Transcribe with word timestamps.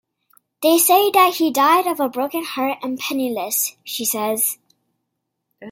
They 0.63 0.79
say 0.79 1.11
that 1.11 1.35
he 1.35 1.51
died 1.51 1.85
of 1.85 1.99
a 1.99 2.09
broken 2.09 2.43
heart 2.43 2.79
and 2.81 2.97
penniless, 2.97 3.77
she 3.83 4.03
says. 4.03 4.57